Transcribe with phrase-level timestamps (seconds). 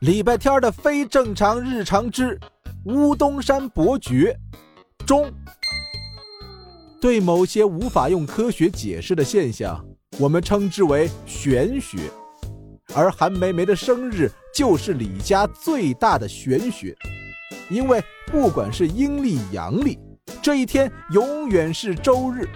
[0.00, 2.38] 礼拜天的非正常日常之
[2.84, 4.36] 乌东山伯爵
[5.06, 5.32] 中。
[7.00, 9.84] 对某些无法用科学解释的现象，
[10.18, 11.98] 我们称之为玄学。
[12.94, 16.94] 而韩梅梅的生日就是李家最大的玄学，
[17.70, 19.98] 因为不管是阴历阳历，
[20.40, 22.48] 这一天永远是周日。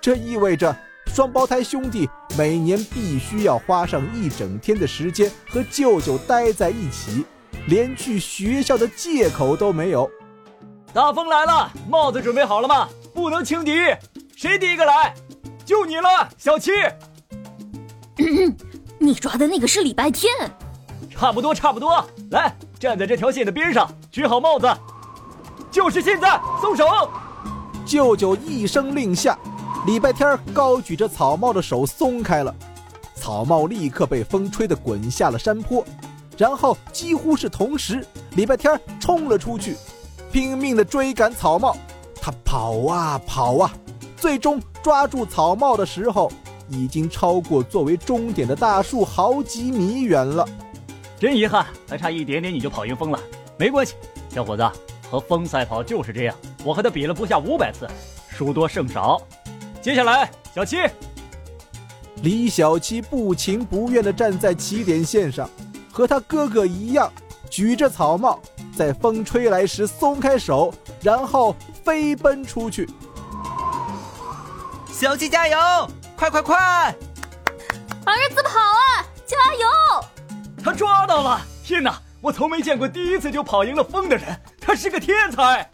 [0.00, 0.76] 这意味着
[1.16, 2.06] 双胞胎兄弟
[2.36, 7.24] 每年必须要花上一整天的时间和舅舅待在一起，
[7.68, 10.10] 连去学校的借口都没有。
[10.92, 12.86] 大风来了，帽子准备好了吗？
[13.14, 13.72] 不能轻敌，
[14.36, 15.14] 谁第一个来？
[15.64, 16.70] 就你了，小七。
[19.00, 20.30] 你抓的那个是礼拜天，
[21.08, 22.04] 差不多差不多。
[22.30, 24.68] 来，站在这条线的边上，举好帽子。
[25.70, 26.84] 就是现在，松手！
[27.86, 29.38] 舅舅一声令下，
[29.86, 32.52] 礼拜天高举着草帽的手松开了，
[33.14, 35.84] 草帽立刻被风吹得滚下了山坡，
[36.36, 39.76] 然后几乎是同时，礼拜天冲了出去，
[40.32, 41.76] 拼命地追赶草帽。
[42.20, 43.72] 他跑啊跑啊，
[44.16, 46.30] 最终抓住草帽的时候。
[46.68, 50.44] 已经超过作为终点的大树好几米远了，
[51.16, 53.20] 真遗憾，还差一点点你就跑赢风了。
[53.56, 53.94] 没关系，
[54.30, 54.68] 小伙子，
[55.08, 57.86] 和风赛跑就是这样，我和他比了不下五百次，
[58.28, 59.22] 输多胜少。
[59.86, 60.78] 接下来，小七，
[62.16, 65.48] 李小七不情不愿地站在起点线上，
[65.92, 67.08] 和他哥哥一样，
[67.48, 68.40] 举着草帽，
[68.76, 72.90] 在风吹来时松开手，然后飞奔出去。
[74.90, 75.56] 小七加油！
[76.16, 76.56] 快快快！
[78.04, 80.04] 儿子跑啊，加油！
[80.64, 81.40] 他抓到了！
[81.62, 85.70] 天哪，我从没见过第一次就跑赢了风的人，他是个天才。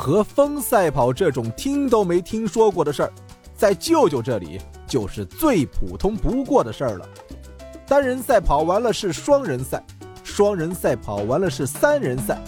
[0.00, 3.12] 和风赛跑这种听都没听说过的事儿，
[3.54, 7.06] 在舅舅这里就是最普通不过的事儿了。
[7.86, 9.84] 单人赛跑完了是双人赛，
[10.24, 12.40] 双人赛跑完了是三人赛，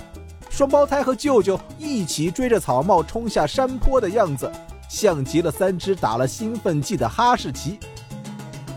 [0.49, 4.51] 双胞胎和舅舅一起追着草帽冲下山坡的样子。
[4.89, 7.79] 像极了三只打了兴奋剂的哈士奇，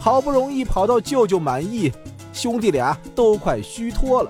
[0.01, 1.93] 好不容易跑到舅舅满意，
[2.33, 4.29] 兄弟俩都快虚脱了。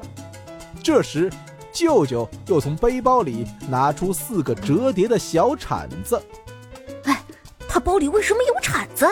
[0.84, 1.32] 这时，
[1.76, 6.20] 舅舅又从背包里拿出四个折叠的小铲子。
[7.04, 7.22] 哎，
[7.68, 9.06] 他包里为什么有铲子？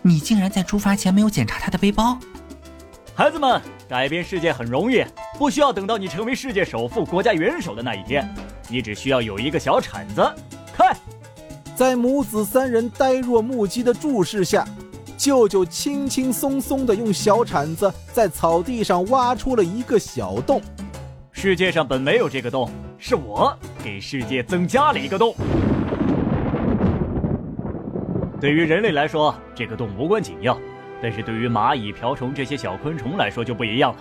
[0.00, 2.16] 你竟然在出发前没有检查他的背包？
[3.16, 5.04] 孩子们，改变世界很容易，
[5.36, 8.32] 不需要等到你成为世界首富、国家元首的那一天，
[8.68, 10.22] 你只需要有一个小铲子，
[10.72, 10.96] 看。
[11.74, 14.64] 在母子三人呆若木鸡的注视下，
[15.16, 20.62] 舅舅轻轻松松地用小铲子在草地上挖出了一个小洞。
[21.42, 25.34] 世界上本没有这个洞，是我给世界增加了一个洞。
[28.38, 30.54] 对于人类来说，这个洞无关紧要，
[31.00, 33.98] 但是对于蚂蚁、瓢虫这些小昆虫来说就不一样了。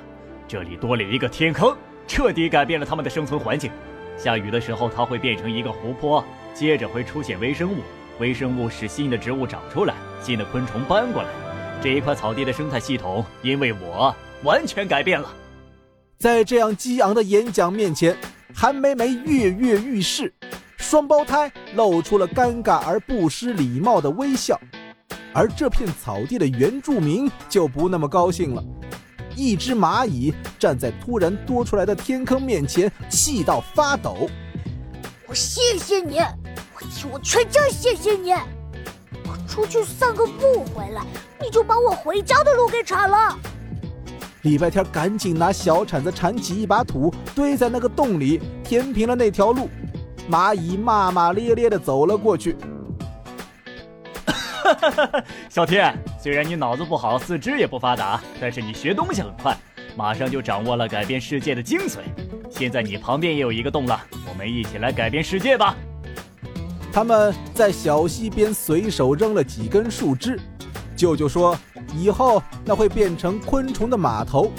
[0.50, 1.74] 这里多了一个天坑，
[2.06, 3.72] 彻底改变了它们的生存环境。
[4.18, 6.22] 下雨的时候，它会变成一个湖泊。
[6.54, 7.78] 接着会出现微生物，
[8.20, 11.30] 微生物使新的植物长出来，新的昆虫搬过来，
[11.82, 14.14] 这一块草地的生态系统因为我
[14.44, 15.34] 完全改变了。
[16.20, 18.14] 在这样激昂的演讲面前，
[18.54, 20.34] 韩梅梅跃跃欲试，
[20.76, 24.60] 双胞胎露出了尴尬而不失礼貌的微笑，
[25.34, 28.62] 而这片草地的原住民就不那么高兴了。
[29.34, 34.30] 一只蚂蚁站在突然多出来的天坑面前，气到发抖。
[35.26, 38.34] 我谢谢你，我替我全家谢谢你。
[39.24, 41.02] 我出去散个步回来，
[41.42, 43.40] 你就把我回家的路给铲了。
[44.44, 49.70] 礼拜天赶紧拿小铲子铲起一把土，堆在那个洞里，填平了那条路。
[50.32, 52.56] 蚂蚁骂骂咧咧的走了过去。
[55.50, 59.58] 小天，虽然你脑子不好，四肢也不发达，但是你学东西很快，
[59.98, 61.98] 马上就掌握了改变世界的精髓。
[62.50, 64.00] 现在你旁边也有一个洞了。
[64.30, 65.76] 我们一起来改变世界吧！
[66.94, 70.40] 他们在小溪边随手扔了几根树枝，
[71.00, 71.58] 舅舅说
[71.96, 74.52] ：“以后那会变成昆虫的码头。”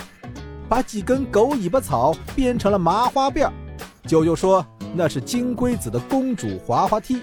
[0.70, 3.50] 把几根狗尾巴草编成了麻花辫，
[4.06, 4.64] 舅舅说
[4.96, 7.20] ：“那是金龟子的公主滑滑梯。”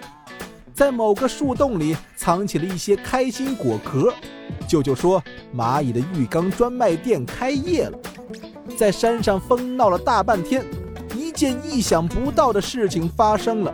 [0.71, 4.13] 在某个树洞里藏起了一些开心果壳，
[4.67, 5.19] 舅舅说
[5.57, 7.97] ：“蚂蚁的浴缸专卖店开业了。”
[8.77, 10.63] 在山上疯闹了大半天。
[11.15, 13.73] 一件意想不到的事情发生了，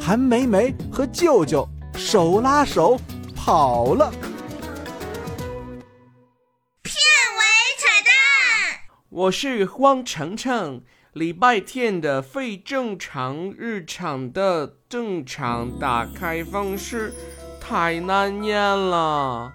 [0.00, 2.98] 韩梅梅和舅舅手拉手
[3.32, 4.10] 跑了。
[9.16, 10.82] 我是汪程程。
[11.14, 17.14] 礼拜天的非正常日常的正常打开方式
[17.58, 19.54] 太难念了。